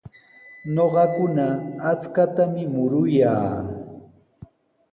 [0.73, 1.47] Ñuqakuna
[1.89, 3.51] achkatami muruyaa.